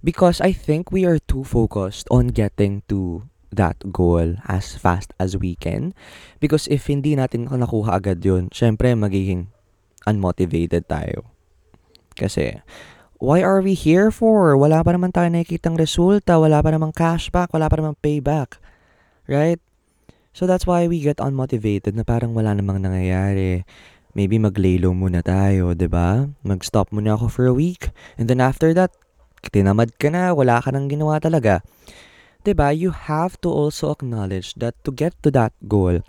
Because 0.00 0.40
I 0.40 0.56
think 0.56 0.88
we 0.88 1.04
are 1.04 1.20
too 1.20 1.44
focused 1.44 2.08
on 2.08 2.32
getting 2.32 2.80
to 2.88 3.28
that 3.52 3.76
goal 3.92 4.40
as 4.48 4.72
fast 4.76 5.12
as 5.20 5.36
we 5.36 5.56
can. 5.56 5.92
Because 6.40 6.64
if 6.72 6.88
hindi 6.88 7.12
natin 7.12 7.48
nakuha 7.48 8.00
agad 8.00 8.24
yun, 8.24 8.48
syempre 8.56 8.92
magiging 8.96 9.52
unmotivated 10.08 10.88
tayo. 10.88 11.28
Kasi, 12.16 12.64
why 13.18 13.42
are 13.42 13.62
we 13.62 13.74
here 13.74 14.10
for? 14.10 14.56
Wala 14.58 14.82
pa 14.82 14.94
naman 14.94 15.14
tayo 15.14 15.30
nakikitang 15.30 15.78
resulta, 15.78 16.38
wala 16.38 16.62
pa 16.62 16.74
namang 16.74 16.94
cashback, 16.94 17.50
wala 17.54 17.70
pa 17.70 17.78
namang 17.78 17.98
payback. 18.02 18.58
Right? 19.26 19.58
So 20.34 20.50
that's 20.50 20.66
why 20.66 20.90
we 20.90 20.98
get 20.98 21.22
unmotivated 21.22 21.94
na 21.94 22.02
parang 22.02 22.34
wala 22.34 22.58
namang 22.58 22.82
nangyayari. 22.82 23.62
Maybe 24.14 24.38
maglaylo 24.38 24.94
muna 24.94 25.22
tayo, 25.22 25.74
'di 25.74 25.90
ba? 25.90 26.30
Mag-stop 26.46 26.90
muna 26.94 27.18
ako 27.18 27.26
for 27.30 27.44
a 27.46 27.54
week. 27.54 27.90
And 28.18 28.26
then 28.30 28.42
after 28.42 28.74
that, 28.74 28.94
tinamad 29.50 29.98
ka 29.98 30.10
na, 30.10 30.34
wala 30.34 30.62
ka 30.62 30.70
nang 30.74 30.90
ginawa 30.90 31.18
talaga. 31.22 31.62
'Di 32.42 32.54
ba? 32.54 32.74
You 32.74 32.90
have 32.90 33.38
to 33.46 33.50
also 33.50 33.94
acknowledge 33.94 34.58
that 34.58 34.74
to 34.86 34.90
get 34.90 35.14
to 35.22 35.30
that 35.34 35.54
goal, 35.66 36.02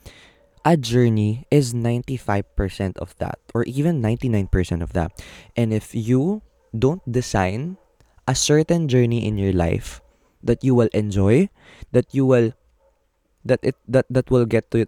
a 0.66 0.74
journey 0.74 1.46
is 1.54 1.78
95% 1.78 2.98
of 2.98 3.14
that 3.22 3.38
or 3.54 3.62
even 3.70 4.02
99% 4.02 4.50
of 4.82 4.98
that. 4.98 5.14
And 5.54 5.70
if 5.70 5.94
you 5.94 6.42
don't 6.76 7.04
design 7.08 7.78
a 8.28 8.36
certain 8.36 8.88
journey 8.88 9.26
in 9.26 9.38
your 9.38 9.54
life 9.54 10.02
that 10.44 10.64
you 10.64 10.76
will 10.76 10.92
enjoy, 10.94 11.50
that 11.92 12.14
you 12.14 12.26
will 12.26 12.54
that 13.46 13.62
it 13.64 13.76
that 13.88 14.06
that 14.10 14.30
will 14.30 14.46
get 14.46 14.70
to 14.72 14.86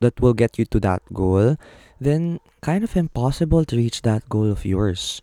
that 0.00 0.20
will 0.20 0.34
get 0.34 0.58
you 0.58 0.66
to 0.66 0.78
that 0.80 1.02
goal, 1.12 1.56
then 2.00 2.38
kind 2.60 2.84
of 2.84 2.96
impossible 2.96 3.64
to 3.64 3.76
reach 3.76 4.02
that 4.02 4.28
goal 4.28 4.50
of 4.50 4.66
yours. 4.66 5.22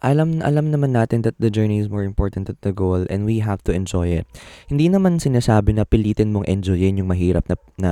alam 0.00 0.40
alam 0.40 0.72
naman 0.72 0.96
natin 0.96 1.22
that 1.22 1.36
the 1.36 1.52
journey 1.52 1.76
is 1.76 1.92
more 1.92 2.04
important 2.04 2.48
than 2.48 2.56
the 2.64 2.72
goal 2.72 3.04
and 3.12 3.28
we 3.28 3.44
have 3.44 3.60
to 3.64 3.72
enjoy 3.72 4.08
it. 4.08 4.26
Hindi 4.68 4.88
naman 4.88 5.20
sinasabi 5.20 5.76
na 5.76 5.84
pilitin 5.84 6.32
mong 6.32 6.48
enjoyin 6.48 6.96
yung 6.96 7.12
mahirap 7.12 7.44
na 7.48 7.56
na, 7.76 7.90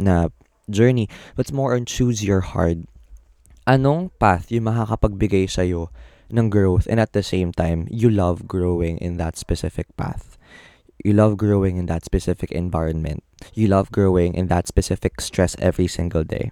na 0.00 0.14
journey, 0.72 1.08
but 1.36 1.52
more 1.52 1.76
on 1.76 1.84
choose 1.84 2.24
your 2.24 2.40
hard. 2.40 2.88
Anong 3.70 4.10
path 4.18 4.50
yung 4.50 4.66
makakapagbigay 4.66 5.46
sa 5.46 5.62
iyo 5.62 5.94
ng 6.26 6.50
growth 6.50 6.90
and 6.90 6.98
at 6.98 7.14
the 7.14 7.22
same 7.22 7.54
time 7.54 7.86
you 7.86 8.10
love 8.10 8.50
growing 8.50 8.98
in 8.98 9.14
that 9.22 9.38
specific 9.38 9.86
path. 9.94 10.34
You 11.06 11.14
love 11.14 11.38
growing 11.38 11.78
in 11.78 11.86
that 11.86 12.02
specific 12.02 12.50
environment. 12.50 13.22
You 13.54 13.70
love 13.70 13.94
growing 13.94 14.34
in 14.34 14.50
that 14.50 14.66
specific 14.66 15.22
stress 15.22 15.54
every 15.62 15.86
single 15.86 16.26
day. 16.26 16.50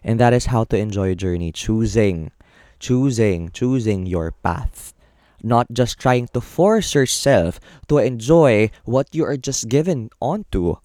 And 0.00 0.16
that 0.16 0.32
is 0.32 0.48
how 0.48 0.64
to 0.72 0.80
enjoy 0.80 1.12
a 1.12 1.20
journey, 1.20 1.52
choosing, 1.52 2.32
choosing, 2.80 3.52
choosing 3.52 4.08
your 4.08 4.32
path. 4.32 4.96
Not 5.44 5.68
just 5.68 6.00
trying 6.00 6.32
to 6.32 6.40
force 6.40 6.96
yourself 6.96 7.60
to 7.92 8.00
enjoy 8.00 8.72
what 8.88 9.12
you 9.12 9.28
are 9.28 9.36
just 9.36 9.68
given 9.68 10.08
onto. 10.24 10.80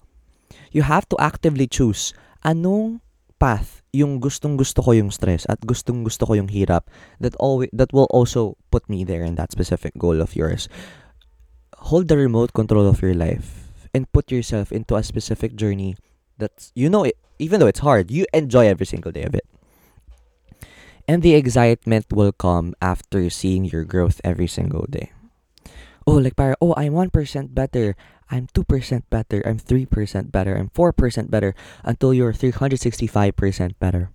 You 0.68 0.84
have 0.84 1.08
to 1.08 1.16
actively 1.16 1.64
choose 1.64 2.12
anong 2.44 3.00
path 3.40 3.80
yung 3.96 4.20
gustong 4.20 4.60
gusto 4.60 4.84
ko 4.84 4.92
yung 4.92 5.08
stress 5.08 5.48
at 5.48 5.64
gustong 5.64 6.04
gusto 6.04 6.28
ko 6.28 6.36
yung 6.36 6.52
hirap 6.52 6.92
that 7.16 7.32
always 7.40 7.72
that 7.72 7.88
will 7.96 8.08
also 8.12 8.60
put 8.68 8.84
me 8.92 9.08
there 9.08 9.24
in 9.24 9.40
that 9.40 9.48
specific 9.48 9.96
goal 9.96 10.20
of 10.20 10.36
yours. 10.36 10.68
Hold 11.88 12.12
the 12.12 12.20
remote 12.20 12.52
control 12.52 12.84
of 12.84 13.00
your 13.00 13.16
life 13.16 13.72
and 13.96 14.04
put 14.12 14.28
yourself 14.28 14.68
into 14.68 15.00
a 15.00 15.02
specific 15.02 15.56
journey 15.56 15.96
that's 16.36 16.68
you 16.76 16.92
know 16.92 17.08
it, 17.08 17.16
even 17.40 17.60
though 17.60 17.70
it's 17.70 17.80
hard, 17.80 18.12
you 18.12 18.28
enjoy 18.36 18.68
every 18.68 18.84
single 18.84 19.12
day 19.12 19.24
of 19.24 19.32
it. 19.32 19.48
And 21.08 21.22
the 21.22 21.38
excitement 21.38 22.12
will 22.12 22.32
come 22.32 22.74
after 22.82 23.30
seeing 23.30 23.64
your 23.64 23.86
growth 23.86 24.20
every 24.24 24.50
single 24.50 24.84
day. 24.90 25.14
Oh, 26.06 26.18
like 26.18 26.36
para, 26.36 26.54
oh, 26.60 26.74
I'm 26.76 26.94
1% 26.94 27.10
better. 27.54 27.96
I'm 28.30 28.50
2% 28.50 28.66
better. 29.10 29.42
I'm 29.46 29.58
3% 29.58 30.32
better. 30.32 30.54
I'm 30.56 30.70
4% 30.70 31.30
better 31.30 31.54
until 31.84 32.12
you're 32.12 32.32
365% 32.32 33.78
better. 33.78 34.10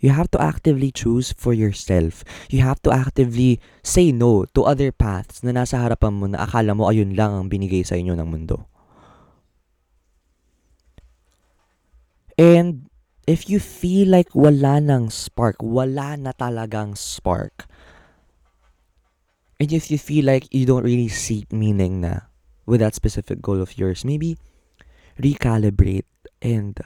You 0.00 0.10
have 0.12 0.30
to 0.36 0.40
actively 0.40 0.92
choose 0.92 1.32
for 1.32 1.56
yourself. 1.56 2.24
You 2.50 2.60
have 2.60 2.80
to 2.84 2.92
actively 2.92 3.60
say 3.80 4.12
no 4.12 4.44
to 4.52 4.68
other 4.68 4.92
paths 4.92 5.40
na 5.40 5.56
nasa 5.56 5.80
harapan 5.80 6.12
mo 6.12 6.28
na 6.28 6.44
akala 6.44 6.76
mo 6.76 6.92
ayun 6.92 7.16
lang 7.16 7.32
ang 7.32 7.48
binigay 7.48 7.80
sa 7.84 7.96
inyo 7.96 8.12
ng 8.12 8.28
mundo. 8.28 8.68
And 12.36 12.90
if 13.24 13.48
you 13.48 13.56
feel 13.56 14.12
like 14.12 14.34
wala 14.36 14.76
nang 14.82 15.08
spark, 15.08 15.62
wala 15.64 16.20
na 16.20 16.36
talagang 16.36 16.98
spark, 16.98 17.64
and 19.56 19.72
if 19.72 19.88
you 19.88 19.96
feel 19.96 20.26
like 20.26 20.52
you 20.52 20.66
don't 20.66 20.84
really 20.84 21.08
see 21.08 21.46
meaning 21.48 22.02
na 22.04 22.28
with 22.66 22.80
that 22.80 22.94
specific 22.94 23.40
goal 23.42 23.60
of 23.60 23.78
yours, 23.78 24.04
maybe 24.04 24.36
recalibrate 25.20 26.08
and 26.42 26.78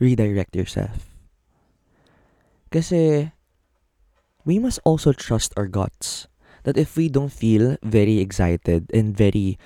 redirect 0.00 0.54
yourself. 0.56 1.12
Kasi 2.70 3.32
we 4.44 4.58
must 4.58 4.80
also 4.84 5.12
trust 5.12 5.52
our 5.56 5.66
guts 5.66 6.26
that 6.64 6.76
if 6.76 6.96
we 6.96 7.08
don't 7.08 7.32
feel 7.32 7.76
very 7.82 8.18
excited 8.18 8.90
and 8.94 9.16
very, 9.16 9.58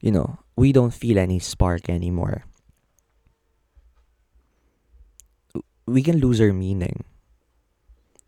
you 0.00 0.10
know, 0.10 0.38
we 0.56 0.72
don't 0.72 0.94
feel 0.94 1.18
any 1.18 1.38
spark 1.38 1.88
anymore, 1.88 2.44
we 5.86 6.02
can 6.02 6.18
lose 6.18 6.40
our 6.40 6.52
meaning 6.52 7.04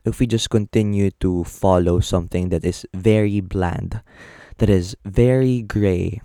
if 0.04 0.18
we 0.18 0.26
just 0.26 0.48
continue 0.48 1.10
to 1.20 1.44
follow 1.44 2.00
something 2.00 2.48
that 2.48 2.64
is 2.64 2.86
very 2.94 3.40
bland, 3.40 4.00
that 4.60 4.68
is 4.68 4.92
very 5.08 5.64
gray. 5.64 6.20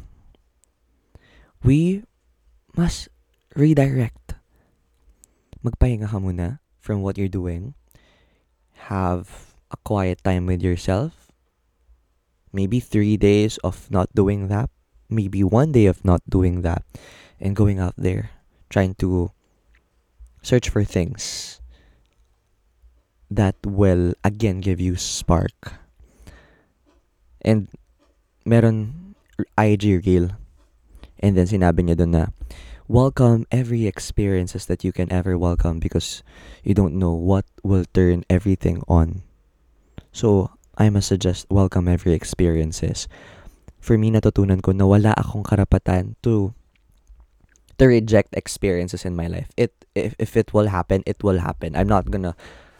We 1.63 2.04
must 2.75 3.08
redirect. 3.56 4.36
Magpahinga 5.63 6.12
ka 6.12 6.20
muna 6.20 6.60
from 6.84 7.00
what 7.00 7.15
you're 7.15 7.32
doing. 7.32 7.80
Have 8.92 9.56
a 9.72 9.80
quiet 9.88 10.20
time 10.27 10.51
with 10.51 10.60
yourself. 10.60 11.32
Maybe 12.51 12.84
three 12.84 13.15
days 13.15 13.56
of 13.63 13.88
not 13.88 14.12
doing 14.12 14.51
that. 14.51 14.68
Maybe 15.08 15.39
one 15.39 15.72
day 15.72 15.88
of 15.88 16.04
not 16.04 16.20
doing 16.27 16.60
that. 16.68 16.84
And 17.39 17.56
going 17.56 17.80
out 17.80 17.96
there, 17.96 18.36
trying 18.68 19.00
to 19.00 19.32
search 20.43 20.67
for 20.67 20.84
things 20.84 21.60
that 23.32 23.56
will 23.63 24.12
again 24.28 24.60
give 24.60 24.84
you 24.84 25.00
spark. 25.00 25.80
And 27.39 27.71
meron 28.45 29.15
IG 29.58 30.05
reel. 30.05 30.38
And 31.19 31.36
then 31.36 31.49
sinabi 31.49 31.84
niya 31.89 31.97
doon 31.97 32.13
na, 32.13 32.25
welcome 32.88 33.49
every 33.49 33.89
experiences 33.89 34.69
that 34.69 34.86
you 34.86 34.93
can 34.93 35.10
ever 35.12 35.34
welcome 35.38 35.81
because 35.81 36.21
you 36.62 36.77
don't 36.77 36.93
know 36.93 37.12
what 37.12 37.45
will 37.65 37.84
turn 37.97 38.23
everything 38.29 38.86
on. 38.88 39.25
So, 40.13 40.53
I 40.77 40.89
must 40.93 41.10
suggest 41.10 41.47
welcome 41.49 41.88
every 41.88 42.13
experiences. 42.13 43.08
For 43.79 43.97
me, 43.97 44.12
natutunan 44.12 44.62
ko 44.62 44.71
na 44.71 44.86
wala 44.86 45.15
akong 45.17 45.43
karapatan 45.43 46.15
to 46.23 46.53
to 47.77 47.84
reject 47.88 48.36
experiences 48.36 49.03
in 49.03 49.15
my 49.15 49.27
life. 49.27 49.47
It 49.55 49.71
if, 49.95 50.15
if 50.19 50.36
it 50.36 50.53
will 50.53 50.67
happen, 50.67 51.03
it 51.05 51.23
will 51.23 51.39
happen. 51.39 51.75
I'm 51.75 51.88
not 51.88 52.12
gonna 52.12 52.36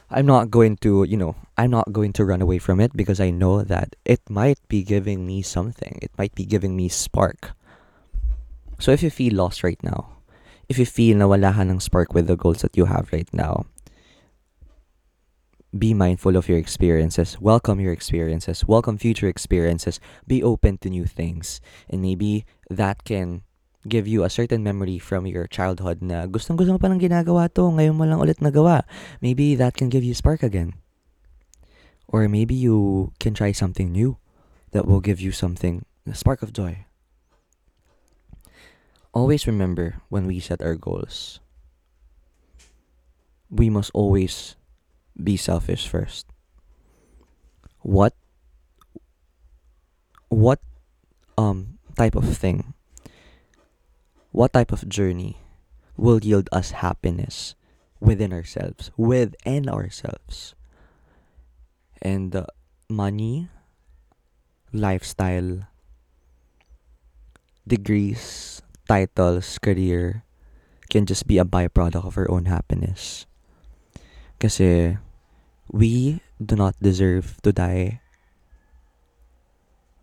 I'm 0.10 0.26
not 0.26 0.52
going 0.52 0.78
to, 0.78 1.04
you 1.04 1.18
know, 1.18 1.36
I'm 1.58 1.72
not 1.72 1.92
going 1.92 2.14
to 2.14 2.26
run 2.26 2.42
away 2.42 2.60
from 2.60 2.80
it 2.80 2.96
because 2.96 3.20
I 3.20 3.32
know 3.32 3.64
that 3.64 3.96
it 4.06 4.22
might 4.30 4.60
be 4.68 4.84
giving 4.84 5.26
me 5.26 5.42
something. 5.42 5.98
It 6.02 6.12
might 6.18 6.36
be 6.36 6.46
giving 6.46 6.76
me 6.76 6.90
spark. 6.90 7.52
So 8.80 8.92
if 8.92 9.02
you 9.02 9.10
feel 9.10 9.34
lost 9.34 9.64
right 9.64 9.82
now, 9.82 10.18
if 10.70 10.78
you 10.78 10.86
feel 10.86 11.18
na 11.18 11.28
wala 11.28 11.54
ka 11.54 11.62
ng 11.62 11.80
spark 11.80 12.14
with 12.14 12.28
the 12.28 12.36
goals 12.36 12.62
that 12.62 12.78
you 12.78 12.86
have 12.86 13.10
right 13.14 13.30
now, 13.34 13.66
be 15.78 15.94
mindful 15.94 16.38
of 16.38 16.48
your 16.48 16.58
experiences, 16.58 17.40
welcome 17.42 17.80
your 17.80 17.92
experiences, 17.92 18.66
welcome 18.66 18.98
future 18.98 19.28
experiences, 19.28 20.00
be 20.28 20.42
open 20.42 20.78
to 20.80 20.90
new 20.90 21.06
things. 21.06 21.60
And 21.90 22.02
maybe 22.02 22.46
that 22.70 23.04
can 23.04 23.42
give 23.88 24.10
you 24.10 24.26
a 24.26 24.30
certain 24.30 24.66
memory 24.66 24.98
from 24.98 25.26
your 25.30 25.46
childhood 25.48 26.02
na 26.02 26.26
gustong 26.26 26.58
gusto 26.58 26.74
mo 26.74 26.82
palang 26.82 27.02
ginagawa 27.02 27.46
to, 27.54 27.70
ngayon 27.70 27.96
mo 27.96 28.04
lang 28.06 28.20
ulit 28.20 28.42
nagawa. 28.42 28.84
Maybe 29.22 29.54
that 29.56 29.78
can 29.78 29.90
give 29.90 30.04
you 30.04 30.18
spark 30.18 30.42
again. 30.42 30.74
Or 32.10 32.28
maybe 32.28 32.54
you 32.54 33.12
can 33.20 33.34
try 33.34 33.54
something 33.54 33.92
new 33.92 34.18
that 34.72 34.86
will 34.86 35.02
give 35.02 35.22
you 35.22 35.32
something, 35.32 35.86
a 36.06 36.14
spark 36.14 36.42
of 36.42 36.54
joy. 36.54 36.86
Always 39.16 39.48
remember 39.48 40.02
when 40.10 40.28
we 40.28 40.44
set 40.44 40.62
our 40.62 40.76
goals, 40.76 41.40
we 43.50 43.70
must 43.70 43.90
always 43.96 44.60
be 45.16 45.38
selfish 45.38 45.88
first. 45.88 46.28
What 47.80 48.14
what 50.28 50.60
um 51.38 51.80
type 51.96 52.16
of 52.16 52.28
thing 52.28 52.75
what 54.36 54.52
type 54.52 54.76
of 54.76 54.84
journey 54.92 55.40
will 55.96 56.20
yield 56.20 56.52
us 56.52 56.84
happiness 56.84 57.56
within 58.04 58.36
ourselves, 58.36 58.92
within 59.00 59.72
ourselves. 59.72 60.52
And 62.04 62.36
uh, 62.36 62.52
money, 62.92 63.48
lifestyle, 64.76 65.72
degrees, 67.64 68.60
titles, 68.92 69.56
career 69.64 70.28
can 70.92 71.08
just 71.08 71.32
be 71.32 71.40
a 71.40 71.48
byproduct 71.48 72.04
of 72.04 72.18
our 72.20 72.30
own 72.30 72.52
happiness. 72.52 73.24
Kasi 74.44 75.00
we 75.72 76.20
do 76.44 76.60
not 76.60 76.76
deserve 76.84 77.40
to 77.48 77.56
die 77.56 78.04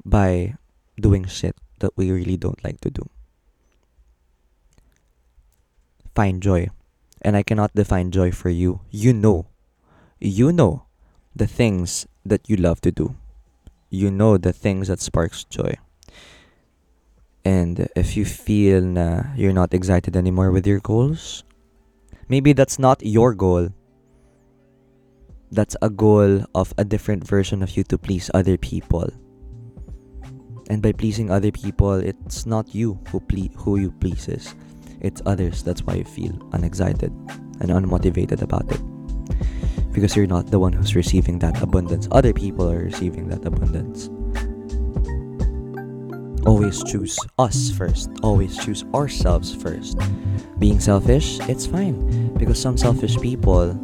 by 0.09 0.57
doing 0.97 1.29
shit 1.29 1.55
that 1.85 1.93
we 2.01 2.09
really 2.11 2.41
don't 2.41 2.65
like 2.65 2.81
to 2.81 2.89
do. 2.89 3.12
Find 6.15 6.43
joy. 6.43 6.69
And 7.21 7.37
I 7.37 7.43
cannot 7.43 7.75
define 7.75 8.11
joy 8.11 8.33
for 8.33 8.51
you. 8.51 8.81
You 8.91 9.13
know. 9.13 9.47
You 10.21 10.53
know 10.53 10.87
the 11.35 11.47
things 11.47 12.07
that 12.25 12.49
you 12.49 12.57
love 12.57 12.81
to 12.83 12.93
do. 12.93 13.17
You 13.91 14.11
know 14.11 14.39
the 14.39 14.53
things 14.53 14.89
that 14.89 15.01
sparks 15.01 15.45
joy. 15.45 15.75
And 17.45 17.89
if 17.97 18.17
you 18.17 18.25
feel 18.25 18.81
na 18.83 19.35
you're 19.35 19.53
not 19.53 19.75
excited 19.75 20.17
anymore 20.17 20.51
with 20.51 20.67
your 20.67 20.79
goals, 20.79 21.43
maybe 22.29 22.53
that's 22.53 22.79
not 22.79 23.03
your 23.03 23.35
goal. 23.35 23.71
That's 25.51 25.77
a 25.83 25.91
goal 25.91 26.47
of 26.55 26.73
a 26.79 26.85
different 26.85 27.27
version 27.27 27.63
of 27.63 27.77
you 27.77 27.83
to 27.85 27.99
please 27.99 28.31
other 28.33 28.57
people. 28.57 29.11
And 30.71 30.81
by 30.81 30.93
pleasing 30.93 31.31
other 31.31 31.51
people, 31.51 31.99
it's 31.99 32.47
not 32.47 32.75
you 32.75 32.99
who 33.11 33.21
ple- 33.21 33.53
who 33.59 33.77
you 33.77 33.91
pleases 33.91 34.55
it's 35.03 35.21
others. 35.27 35.63
That's 35.63 35.83
why 35.83 35.95
you 35.95 36.05
feel 36.05 36.33
unexcited 36.53 37.11
and 37.61 37.69
unmotivated 37.71 38.41
about 38.41 38.71
it. 38.71 38.81
Because 39.93 40.17
you're 40.17 40.31
not 40.31 40.47
the 40.47 40.59
one 40.59 40.73
who's 40.73 40.97
receiving 40.97 41.39
that 41.41 41.61
abundance. 41.61 42.09
Other 42.11 42.33
people 42.33 42.71
are 42.71 42.79
receiving 42.79 43.29
that 43.29 43.45
abundance. 43.45 44.09
Always 46.47 46.83
choose 46.85 47.19
us 47.39 47.71
first. 47.71 48.11
Always 48.23 48.57
choose 48.57 48.85
ourselves 48.95 49.55
first. 49.55 49.99
Being 50.59 50.81
selfish, 50.81 51.39
it's 51.51 51.67
fine. 51.67 52.33
Because 52.39 52.61
some 52.61 52.79
selfish 52.79 53.19
people 53.19 53.75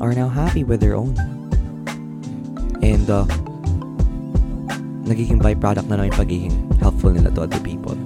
are 0.00 0.12
now 0.12 0.28
happy 0.28 0.64
with 0.64 0.80
their 0.80 0.96
own. 0.96 1.16
And 2.82 3.08
uh, 3.08 3.24
nagiging 5.04 5.40
byproduct 5.40 5.88
na 5.88 5.96
lang 5.96 6.12
yung 6.12 6.18
pagiging 6.18 6.56
helpful 6.80 7.12
nila 7.12 7.30
to 7.32 7.42
other 7.44 7.60
people. 7.60 7.96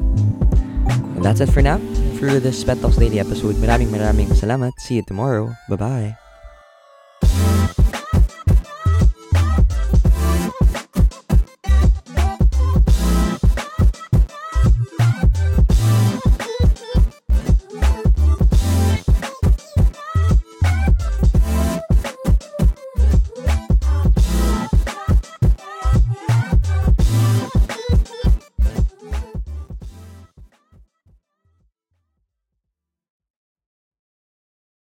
And 1.18 1.26
that's 1.26 1.42
it 1.42 1.50
for 1.50 1.62
now 1.66 1.82
for 2.22 2.38
this 2.38 2.62
Pet 2.62 2.78
Talks 2.78 2.94
Daily 2.94 3.18
episode. 3.18 3.58
Maraming 3.58 3.90
maraming 3.90 4.30
salamat. 4.38 4.78
See 4.78 5.02
you 5.02 5.02
tomorrow. 5.02 5.50
Bye-bye. 5.66 6.27